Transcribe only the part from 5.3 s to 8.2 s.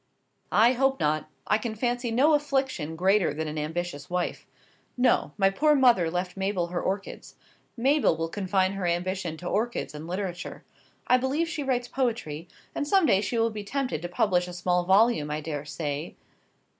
My poor mother left Mabel her orchids. Mabel